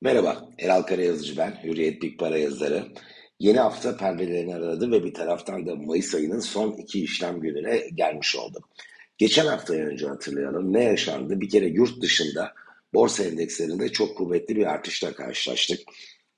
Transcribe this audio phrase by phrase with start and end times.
[0.00, 2.84] Merhaba, Eral Karayazıcı ben, Hürriyet Big Para yazarı.
[3.38, 8.36] Yeni hafta perdelerini aradı ve bir taraftan da Mayıs ayının son iki işlem gününe gelmiş
[8.36, 8.62] oldum.
[9.18, 11.40] Geçen hafta önce hatırlayalım ne yaşandı?
[11.40, 12.54] Bir kere yurt dışında
[12.94, 15.80] borsa endekslerinde çok kuvvetli bir artışla karşılaştık.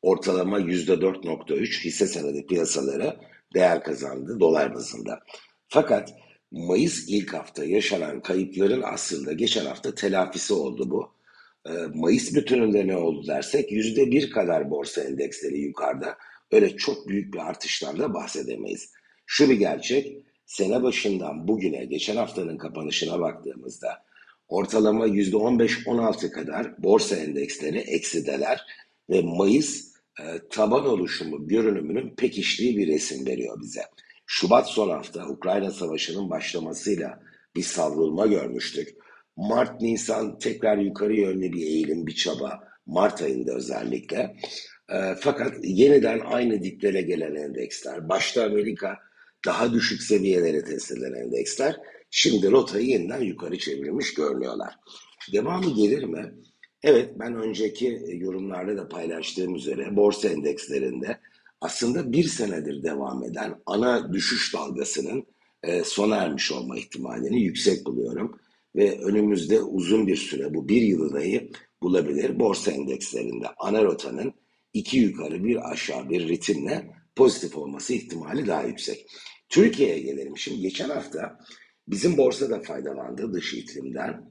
[0.02, 3.16] Ortalama %4.3 hisse senedi piyasaları
[3.54, 5.20] değer kazandı dolar bazında.
[5.68, 6.14] Fakat
[6.50, 11.19] Mayıs ilk hafta yaşanan kayıpların aslında geçen hafta telafisi oldu bu.
[11.66, 16.16] Ee, Mayıs bütününde ne oldu dersek yüzde bir kadar borsa endeksleri yukarıda.
[16.52, 18.92] Öyle çok büyük bir artışlarla bahsedemeyiz.
[19.26, 24.04] Şu bir gerçek, sene başından bugüne, geçen haftanın kapanışına baktığımızda
[24.48, 28.60] ortalama yüzde 15-16 kadar borsa endeksleri eksideler
[29.10, 33.82] ve Mayıs e, taban oluşumu görünümünün pekiştiği bir resim veriyor bize.
[34.26, 37.22] Şubat son hafta Ukrayna Savaşı'nın başlamasıyla
[37.56, 38.88] bir savrulma görmüştük.
[39.40, 42.60] Mart, Nisan tekrar yukarı yönlü bir eğilim, bir çaba.
[42.86, 44.36] Mart ayında özellikle.
[44.88, 48.98] E, fakat yeniden aynı diplere gelen endeksler, başta Amerika
[49.46, 51.76] daha düşük seviyelere test edilen endeksler,
[52.10, 54.74] şimdi rotayı yeniden yukarı çevirmiş görünüyorlar.
[55.32, 56.34] Devamı gelir mi?
[56.82, 61.20] Evet, ben önceki yorumlarda da paylaştığım üzere borsa endekslerinde
[61.60, 65.26] aslında bir senedir devam eden ana düşüş dalgasının
[65.62, 68.40] e, sona ermiş olma ihtimalini yüksek buluyorum
[68.76, 71.50] ve önümüzde uzun bir süre bu bir yılı dahi
[71.82, 74.34] bulabilir borsa endekslerinde ana rotanın
[74.72, 79.06] iki yukarı bir aşağı bir ritimle pozitif olması ihtimali daha yüksek.
[79.48, 80.38] Türkiye'ye gelelim.
[80.38, 81.38] Şimdi geçen hafta
[81.88, 84.30] bizim borsa da faydalandı dış iklimden.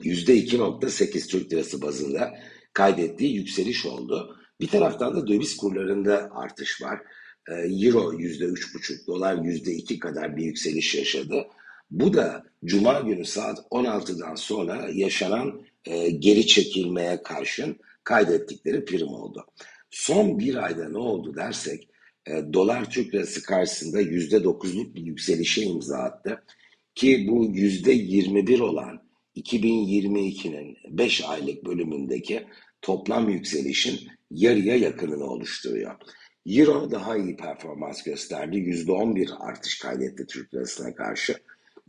[0.00, 2.34] %2.8 Türk lirası bazında
[2.72, 4.36] kaydettiği yükseliş oldu.
[4.60, 7.00] Bir taraftan da döviz kurlarında artış var.
[7.48, 11.46] Ee, Euro %3.5, dolar %2 kadar bir yükseliş yaşadı.
[11.90, 19.46] Bu da Cuma günü saat 16'dan sonra yaşanan e, geri çekilmeye karşın kaydettikleri prim oldu.
[19.90, 21.88] Son bir ayda ne oldu dersek
[22.26, 26.42] e, dolar Türk lirası karşısında %9'luk bir yükselişe imza attı.
[26.94, 29.02] Ki bu %21 olan
[29.36, 32.46] 2022'nin 5 aylık bölümündeki
[32.82, 34.00] toplam yükselişin
[34.30, 35.94] yarıya yakınını oluşturuyor.
[36.46, 38.56] Euro daha iyi performans gösterdi.
[38.56, 41.36] %11 artış kaydetti Türk lirasına karşı.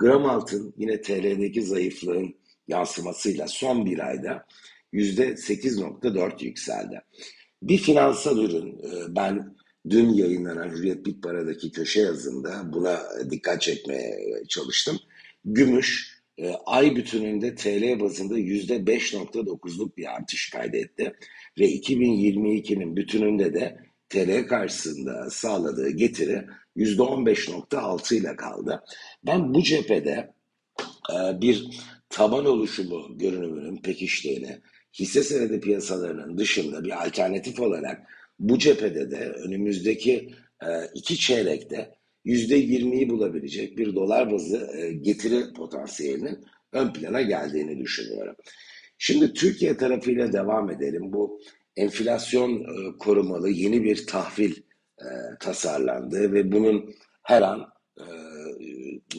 [0.02, 2.36] Gram altın yine TL'deki zayıflığın
[2.68, 4.46] yansımasıyla son bir ayda
[4.94, 7.02] %8.4 yükseldi.
[7.64, 9.56] Bir finansal ürün e, ben
[9.90, 15.00] dün yayınlanan Hürriyet Bitpara'daki köşe yazımda buna dikkat çekmeye çalıştım.
[15.46, 21.14] Gümüş e, ay bütününde TL bazında %5.9'luk bir artış kaydetti
[21.60, 23.80] ve 2022'nin bütününde de
[24.10, 26.46] TL karşısında sağladığı getiri
[26.78, 28.84] %15.6 ile kaldı.
[29.26, 30.34] Ben bu cephede
[31.14, 31.68] e, bir
[32.10, 34.62] taban oluşumu görünümünün pekiştiğini,
[35.00, 38.02] hisse senedi piyasalarının dışında bir alternatif olarak
[38.40, 40.30] bu cephede de önümüzdeki
[40.64, 41.92] e, iki çeyrekte
[42.26, 48.36] yüzde yirmiyi bulabilecek bir dolar bazı e, getiri potansiyelinin ön plana geldiğini düşünüyorum.
[48.98, 51.14] Şimdi Türkiye tarafıyla devam edelim.
[51.14, 51.42] Bu
[51.76, 52.66] enflasyon
[53.00, 54.54] korumalı yeni bir tahvil
[55.40, 57.72] tasarlandı ve bunun her an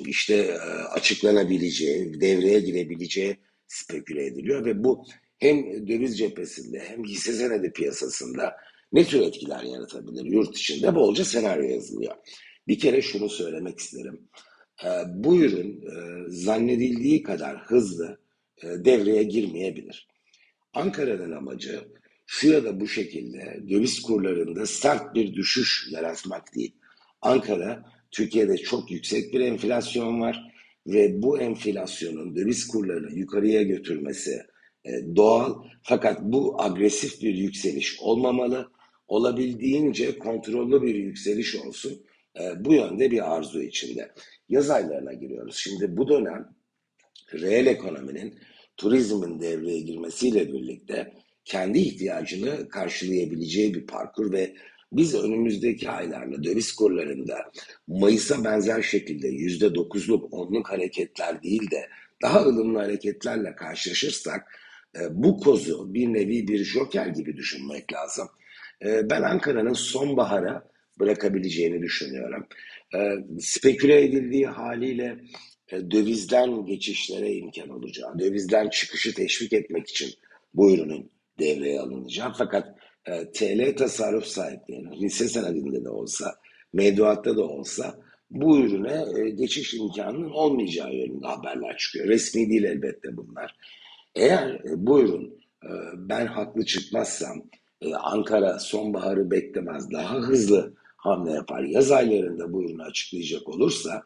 [0.06, 0.59] işte
[0.91, 5.04] açıklanabileceği, devreye girebileceği speküle ediliyor ve bu
[5.38, 8.56] hem döviz cephesinde hem hisse senedi piyasasında
[8.92, 10.25] ne tür etkiler yaratabilir?
[10.25, 12.15] Yurt içinde bolca senaryo yazılıyor.
[12.69, 14.28] Bir kere şunu söylemek isterim.
[15.06, 15.84] Bu ürün
[16.28, 18.21] zannedildiği kadar hızlı
[18.62, 20.09] devreye girmeyebilir.
[20.75, 21.81] Ankara'nın amacı
[22.34, 26.75] şu bu şekilde döviz kurlarında sert bir düşüş yaratmak değil.
[27.22, 30.53] Ankara Türkiye'de çok yüksek bir enflasyon var
[30.87, 34.42] ve bu enflasyonun döviz kurlarını yukarıya götürmesi
[34.84, 38.71] e, doğal fakat bu agresif bir yükseliş olmamalı.
[39.09, 42.03] Olabildiğince kontrollü bir yükseliş olsun.
[42.41, 44.12] E, bu yönde bir arzu içinde.
[44.48, 45.56] Yaz aylarına giriyoruz.
[45.56, 46.54] Şimdi bu dönem
[47.32, 48.38] reel ekonominin
[48.76, 54.54] turizmin devreye girmesiyle birlikte kendi ihtiyacını karşılayabileceği bir parkur ve
[54.92, 57.50] biz önümüzdeki aylarla döviz kurlarında
[57.86, 61.89] Mayıs'a benzer şekilde yüzde dokuzluk, onluk hareketler değil de
[62.22, 64.59] daha ılımlı hareketlerle karşılaşırsak
[64.97, 68.28] e, bu kozu bir nevi bir joker gibi düşünmek lazım.
[68.84, 70.68] E, ben Ankara'nın sonbahara
[71.00, 72.47] bırakabileceğini düşünüyorum.
[72.95, 72.98] E,
[73.41, 75.18] speküle edildiği haliyle
[75.72, 80.10] dövizden geçişlere imkan olacağı, dövizden çıkışı teşvik etmek için
[80.54, 82.33] bu ürünün devreye alınacağı.
[82.39, 86.34] Fakat e, TL tasarruf sahiplerinin hisse senedinde de olsa,
[86.73, 87.95] mevduatta da olsa
[88.31, 92.09] bu ürüne e, geçiş imkanının olmayacağı yönünde haberler çıkıyor.
[92.09, 93.57] Resmi değil elbette bunlar.
[94.15, 97.43] Eğer e, bu ürün e, ben haklı çıkmazsam
[97.81, 101.63] e, Ankara sonbaharı beklemez daha hızlı hamle yapar.
[101.63, 104.03] Yaz aylarında bu ürünü açıklayacak olursa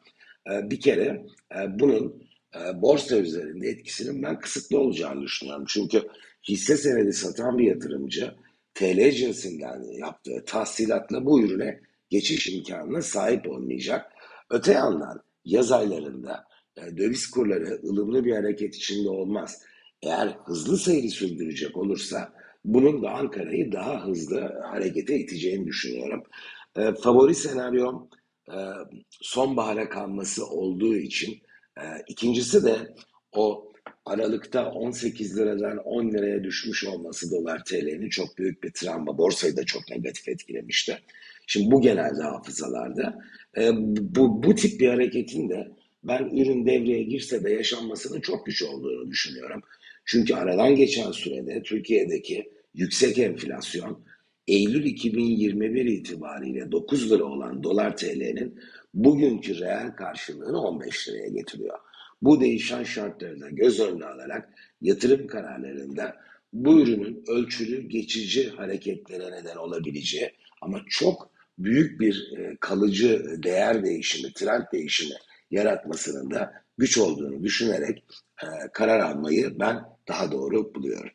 [0.50, 1.26] e, bir kere
[1.56, 2.22] e, bunun
[2.54, 5.64] e, borsa üzerinde etkisinin ben kısıtlı olacağını düşünüyorum.
[5.68, 6.02] Çünkü
[6.48, 8.34] hisse senedi satan bir yatırımcı
[8.74, 14.12] TL cinsinden yaptığı tahsilatla bu ürüne geçiş imkanına sahip olmayacak.
[14.50, 16.44] Öte yandan yaz aylarında
[16.76, 19.62] e, döviz kurları ılımlı bir hareket içinde olmaz.
[20.02, 22.32] Eğer hızlı seyri sürdürecek olursa
[22.64, 24.40] bunun da Ankara'yı daha hızlı
[24.70, 26.22] harekete iteceğini düşünüyorum.
[26.76, 28.08] E, favori senaryom
[28.48, 28.56] e,
[29.10, 31.38] sonbahara kalması olduğu için
[31.78, 32.94] e, ikincisi de
[33.32, 33.65] o
[34.06, 39.18] Aralık'ta 18 liradan 10 liraya düşmüş olması dolar TL'nin çok büyük bir travma.
[39.18, 40.98] Borsayı da çok negatif etkilemişti.
[41.46, 43.18] Şimdi bu genelde hafızalarda.
[43.58, 43.70] E,
[44.16, 45.68] bu, bu tip bir hareketin de
[46.04, 49.62] ben ürün devreye girse de yaşanmasının çok güç olduğunu düşünüyorum.
[50.04, 54.04] Çünkü aradan geçen sürede Türkiye'deki yüksek enflasyon
[54.46, 58.60] Eylül 2021 itibariyle 9 lira olan dolar TL'nin
[58.94, 61.78] bugünkü reel karşılığını 15 liraya getiriyor.
[62.22, 64.48] Bu değişen şartları da göz önüne alarak
[64.82, 66.16] yatırım kararlarında
[66.52, 70.32] bu ürünün ölçülü geçici hareketlere neden olabileceği
[70.62, 75.14] ama çok büyük bir e, kalıcı değer değişimi, trend değişimi
[75.50, 78.04] yaratmasının da güç olduğunu düşünerek
[78.42, 81.10] e, karar almayı ben daha doğru buluyorum.